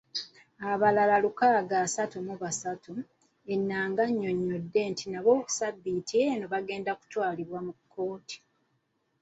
Abalala 0.71 1.15
lukaaga 1.23 1.75
asatu 1.85 2.15
mu 2.27 2.35
basatu, 2.43 2.91
Enanga 3.53 4.01
annyonnyodde 4.07 4.81
nti 4.91 5.05
nabo 5.13 5.33
ssabbiiti 5.47 6.15
eno 6.31 6.45
bagenda 6.53 6.91
kutwalibwa 6.99 7.59
mu 7.67 7.73
kkooti. 7.79 8.37